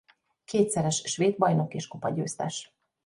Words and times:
Kétszeres 0.45 0.95
svéd 1.05 1.37
bajnok 1.37 1.73
és 1.73 1.87
kupagyőztes. 1.87 2.73